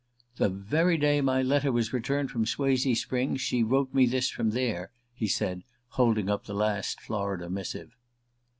"The 0.37 0.49
very 0.49 0.97
day 0.97 1.21
my 1.21 1.43
letter 1.43 1.71
was 1.71 1.93
returned 1.93 2.31
from 2.31 2.47
Swazee 2.47 2.95
Springs 2.95 3.39
she 3.39 3.61
wrote 3.61 3.93
me 3.93 4.07
this 4.07 4.31
from 4.31 4.49
there," 4.49 4.89
he 5.13 5.27
said, 5.27 5.61
holding 5.89 6.27
up 6.27 6.45
the 6.45 6.55
last 6.55 6.99
Florida 6.99 7.51
missive. 7.51 7.95